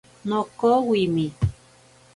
[0.27, 1.25] Nokowimi.